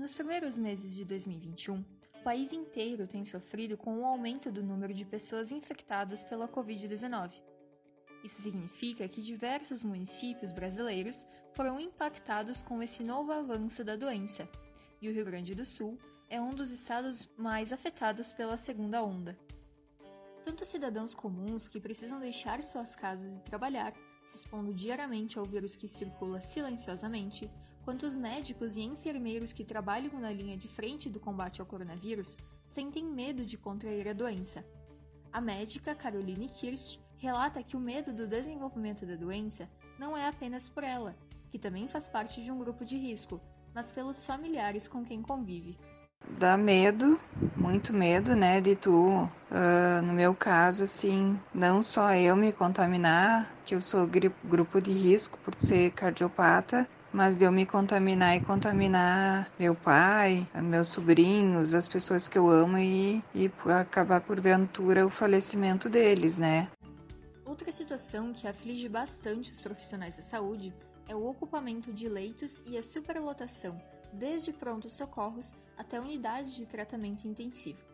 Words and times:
Nos 0.00 0.14
primeiros 0.14 0.56
meses 0.56 0.94
de 0.94 1.04
2021, 1.04 1.84
o 2.20 2.22
país 2.24 2.54
inteiro 2.54 3.06
tem 3.06 3.22
sofrido 3.22 3.76
com 3.76 3.98
o 3.98 4.06
aumento 4.06 4.50
do 4.50 4.62
número 4.62 4.94
de 4.94 5.04
pessoas 5.04 5.52
infectadas 5.52 6.24
pela 6.24 6.48
Covid-19. 6.48 7.34
Isso 8.24 8.40
significa 8.40 9.06
que 9.06 9.20
diversos 9.20 9.84
municípios 9.84 10.52
brasileiros 10.52 11.26
foram 11.52 11.78
impactados 11.78 12.62
com 12.62 12.82
esse 12.82 13.04
novo 13.04 13.30
avanço 13.30 13.84
da 13.84 13.94
doença, 13.94 14.48
e 15.02 15.08
o 15.10 15.12
Rio 15.12 15.26
Grande 15.26 15.54
do 15.54 15.66
Sul 15.66 15.98
é 16.30 16.40
um 16.40 16.54
dos 16.54 16.70
estados 16.70 17.28
mais 17.36 17.70
afetados 17.70 18.32
pela 18.32 18.56
segunda 18.56 19.04
onda. 19.04 19.38
Tanto 20.42 20.64
cidadãos 20.64 21.14
comuns 21.14 21.68
que 21.68 21.78
precisam 21.78 22.18
deixar 22.18 22.62
suas 22.62 22.96
casas 22.96 23.38
e 23.38 23.42
trabalhar, 23.42 23.92
se 24.24 24.38
expondo 24.38 24.72
diariamente 24.72 25.38
ao 25.38 25.44
vírus 25.44 25.76
que 25.76 25.86
circula 25.86 26.40
silenciosamente, 26.40 27.50
quanto 27.84 28.06
os 28.06 28.16
médicos 28.16 28.78
e 28.78 28.82
enfermeiros 28.82 29.52
que 29.52 29.64
trabalham 29.64 30.18
na 30.18 30.32
linha 30.32 30.56
de 30.56 30.66
frente 30.66 31.10
do 31.10 31.20
combate 31.20 31.60
ao 31.60 31.66
coronavírus 31.66 32.38
sentem 32.64 33.04
medo 33.04 33.44
de 33.44 33.58
contrair 33.58 34.08
a 34.08 34.14
doença. 34.14 34.64
A 35.30 35.40
médica 35.40 35.94
Caroline 35.94 36.48
Kirsch 36.48 36.98
relata 37.18 37.62
que 37.62 37.76
o 37.76 37.80
medo 37.80 38.12
do 38.12 38.26
desenvolvimento 38.26 39.04
da 39.04 39.16
doença 39.16 39.70
não 39.98 40.16
é 40.16 40.26
apenas 40.26 40.68
por 40.68 40.82
ela, 40.82 41.14
que 41.50 41.58
também 41.58 41.86
faz 41.86 42.08
parte 42.08 42.42
de 42.42 42.50
um 42.50 42.58
grupo 42.58 42.84
de 42.84 42.96
risco, 42.96 43.40
mas 43.74 43.92
pelos 43.92 44.24
familiares 44.24 44.88
com 44.88 45.04
quem 45.04 45.20
convive 45.20 45.78
dá 46.38 46.56
medo, 46.56 47.18
muito 47.56 47.92
medo, 47.92 48.34
né, 48.36 48.60
de 48.60 48.76
tu, 48.76 49.28
uh, 49.50 50.02
no 50.02 50.12
meu 50.12 50.34
caso, 50.34 50.84
assim, 50.84 51.38
não 51.54 51.82
só 51.82 52.14
eu 52.14 52.36
me 52.36 52.52
contaminar, 52.52 53.52
que 53.66 53.74
eu 53.74 53.82
sou 53.82 54.06
grupo 54.06 54.80
de 54.80 54.92
risco 54.92 55.38
por 55.38 55.54
ser 55.58 55.90
cardiopata, 55.92 56.88
mas 57.12 57.36
de 57.36 57.44
eu 57.44 57.52
me 57.52 57.66
contaminar 57.66 58.36
e 58.36 58.40
contaminar 58.40 59.50
meu 59.58 59.74
pai, 59.74 60.46
meus 60.54 60.88
sobrinhos, 60.88 61.74
as 61.74 61.88
pessoas 61.88 62.28
que 62.28 62.38
eu 62.38 62.48
amo 62.48 62.78
e, 62.78 63.22
e 63.34 63.50
acabar 63.80 64.20
por 64.20 64.40
ventura 64.40 65.06
o 65.06 65.10
falecimento 65.10 65.88
deles, 65.88 66.38
né? 66.38 66.68
Outra 67.44 67.72
situação 67.72 68.32
que 68.32 68.46
aflige 68.46 68.88
bastante 68.88 69.50
os 69.50 69.60
profissionais 69.60 70.16
da 70.16 70.22
saúde 70.22 70.72
é 71.08 71.14
o 71.14 71.26
ocupamento 71.26 71.92
de 71.92 72.08
leitos 72.08 72.62
e 72.64 72.78
a 72.78 72.82
superlotação, 72.82 73.80
desde 74.12 74.52
prontos 74.52 74.92
socorros 74.92 75.56
até 75.76 76.00
unidades 76.00 76.54
de 76.54 76.64
tratamento 76.64 77.26
intensivo. 77.26 77.89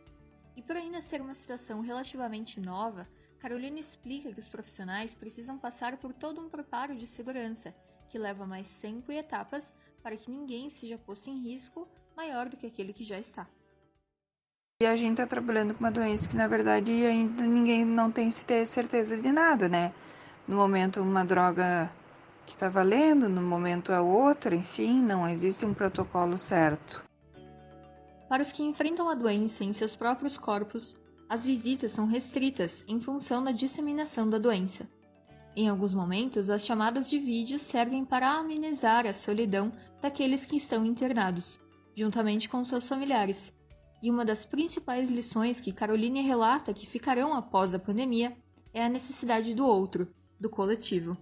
E 0.56 0.62
por 0.62 0.74
ainda 0.74 1.02
ser 1.02 1.20
uma 1.20 1.34
situação 1.34 1.82
relativamente 1.82 2.58
nova, 2.58 3.06
Carolina 3.38 3.78
explica 3.78 4.32
que 4.32 4.40
os 4.40 4.48
profissionais 4.48 5.14
precisam 5.14 5.58
passar 5.58 5.98
por 5.98 6.14
todo 6.14 6.40
um 6.40 6.48
preparo 6.48 6.96
de 6.96 7.06
segurança, 7.06 7.74
que 8.08 8.18
leva 8.18 8.46
mais 8.46 8.82
e 8.82 9.12
etapas 9.12 9.76
para 10.02 10.16
que 10.16 10.30
ninguém 10.30 10.70
seja 10.70 10.96
posto 10.96 11.28
em 11.28 11.38
risco 11.38 11.86
maior 12.16 12.48
do 12.48 12.56
que 12.56 12.66
aquele 12.66 12.94
que 12.94 13.04
já 13.04 13.18
está. 13.18 13.46
E 14.82 14.86
a 14.86 14.96
gente 14.96 15.12
está 15.12 15.26
trabalhando 15.26 15.74
com 15.74 15.80
uma 15.80 15.90
doença 15.90 16.28
que, 16.28 16.36
na 16.36 16.48
verdade, 16.48 16.90
ainda 16.90 17.46
ninguém 17.46 17.84
não 17.84 18.10
tem 18.10 18.30
certeza 18.30 19.20
de 19.20 19.32
nada, 19.32 19.68
né? 19.68 19.92
No 20.48 20.56
momento, 20.56 21.02
uma 21.02 21.24
droga 21.24 21.90
que 22.46 22.54
está 22.54 22.68
valendo, 22.68 23.28
no 23.28 23.42
momento 23.42 23.92
a 23.92 24.00
outra, 24.00 24.54
enfim, 24.54 25.02
não 25.02 25.28
existe 25.28 25.66
um 25.66 25.74
protocolo 25.74 26.38
certo. 26.38 27.04
Para 28.28 28.42
os 28.42 28.52
que 28.52 28.62
enfrentam 28.62 29.08
a 29.08 29.14
doença 29.14 29.62
em 29.62 29.72
seus 29.72 29.94
próprios 29.94 30.36
corpos, 30.36 30.96
as 31.28 31.46
visitas 31.46 31.92
são 31.92 32.06
restritas 32.06 32.84
em 32.88 33.00
função 33.00 33.42
da 33.42 33.52
disseminação 33.52 34.28
da 34.28 34.38
doença. 34.38 34.88
Em 35.54 35.68
alguns 35.68 35.94
momentos, 35.94 36.50
as 36.50 36.66
chamadas 36.66 37.08
de 37.08 37.18
vídeo 37.18 37.58
servem 37.58 38.04
para 38.04 38.30
amenizar 38.30 39.06
a 39.06 39.12
solidão 39.12 39.72
daqueles 40.02 40.44
que 40.44 40.56
estão 40.56 40.84
internados, 40.84 41.58
juntamente 41.96 42.48
com 42.48 42.62
seus 42.62 42.86
familiares. 42.88 43.52
E 44.02 44.10
uma 44.10 44.24
das 44.24 44.44
principais 44.44 45.08
lições 45.08 45.60
que 45.60 45.72
Caroline 45.72 46.20
relata 46.20 46.74
que 46.74 46.86
ficarão 46.86 47.32
após 47.32 47.74
a 47.74 47.78
pandemia 47.78 48.36
é 48.74 48.84
a 48.84 48.88
necessidade 48.88 49.54
do 49.54 49.64
outro, 49.64 50.06
do 50.38 50.50
coletivo. 50.50 51.16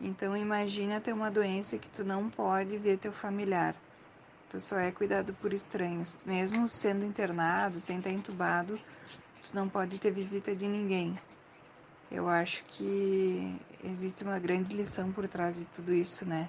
Então 0.00 0.36
imagina 0.36 1.00
ter 1.00 1.12
uma 1.12 1.30
doença 1.30 1.78
que 1.78 1.90
tu 1.90 2.04
não 2.04 2.30
pode 2.30 2.78
ver 2.78 2.98
teu 2.98 3.12
familiar. 3.12 3.74
Tu 4.48 4.60
só 4.60 4.78
é 4.78 4.92
cuidado 4.92 5.34
por 5.34 5.52
estranhos. 5.52 6.18
Mesmo 6.24 6.68
sendo 6.68 7.04
internado, 7.04 7.80
sem 7.80 7.98
estar 7.98 8.10
entubado, 8.10 8.78
tu 9.42 9.54
não 9.54 9.68
pode 9.68 9.98
ter 9.98 10.12
visita 10.12 10.54
de 10.54 10.68
ninguém. 10.68 11.18
Eu 12.10 12.28
acho 12.28 12.62
que 12.64 13.58
existe 13.82 14.22
uma 14.22 14.38
grande 14.38 14.74
lição 14.74 15.10
por 15.10 15.26
trás 15.26 15.58
de 15.58 15.64
tudo 15.66 15.92
isso, 15.92 16.24
né? 16.24 16.48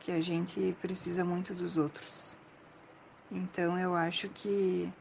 Que 0.00 0.12
a 0.12 0.20
gente 0.20 0.76
precisa 0.82 1.24
muito 1.24 1.54
dos 1.54 1.78
outros. 1.78 2.36
Então 3.30 3.78
eu 3.78 3.94
acho 3.94 4.28
que 4.28 4.92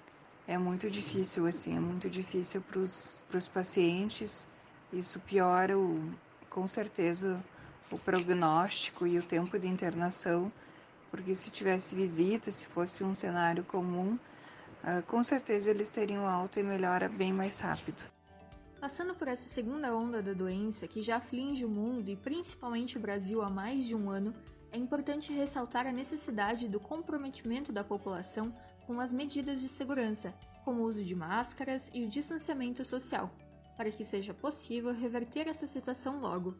é 0.47 0.57
muito 0.57 0.89
difícil, 0.89 1.45
assim, 1.45 1.75
é 1.75 1.79
muito 1.79 2.09
difícil 2.09 2.61
para 2.61 2.79
os 2.79 3.47
pacientes. 3.53 4.47
Isso 4.93 5.19
piora 5.19 5.77
o, 5.77 6.11
com 6.49 6.65
certeza 6.65 7.43
o 7.91 7.99
prognóstico 7.99 9.05
e 9.05 9.19
o 9.19 9.23
tempo 9.23 9.59
de 9.59 9.67
internação, 9.67 10.51
porque 11.09 11.35
se 11.35 11.49
tivesse 11.49 11.95
visita, 11.95 12.51
se 12.51 12.67
fosse 12.67 13.03
um 13.03 13.13
cenário 13.13 13.63
comum, 13.63 14.17
uh, 14.83 15.03
com 15.07 15.23
certeza 15.23 15.71
eles 15.71 15.89
teriam 15.89 16.27
alta 16.27 16.59
e 16.59 16.63
melhora 16.63 17.09
bem 17.09 17.33
mais 17.33 17.59
rápido. 17.59 18.03
Passando 18.79 19.13
por 19.13 19.27
essa 19.27 19.43
segunda 19.43 19.93
onda 19.93 20.21
da 20.21 20.33
doença 20.33 20.87
que 20.87 21.03
já 21.03 21.17
aflige 21.17 21.65
o 21.65 21.69
mundo 21.69 22.09
e 22.09 22.15
principalmente 22.15 22.97
o 22.97 23.01
Brasil 23.01 23.41
há 23.41 23.49
mais 23.49 23.83
de 23.83 23.93
um 23.93 24.09
ano, 24.09 24.33
é 24.71 24.77
importante 24.77 25.33
ressaltar 25.33 25.85
a 25.85 25.91
necessidade 25.91 26.67
do 26.67 26.79
comprometimento 26.79 27.71
da 27.71 27.83
população 27.83 28.55
com 28.85 28.99
as 28.99 29.11
medidas 29.11 29.59
de 29.59 29.67
segurança, 29.67 30.33
como 30.63 30.81
o 30.81 30.85
uso 30.85 31.03
de 31.03 31.15
máscaras 31.15 31.89
e 31.93 32.05
o 32.05 32.07
distanciamento 32.07 32.85
social, 32.85 33.29
para 33.75 33.91
que 33.91 34.03
seja 34.03 34.33
possível 34.33 34.93
reverter 34.93 35.47
essa 35.47 35.67
situação 35.67 36.19
logo. 36.19 36.55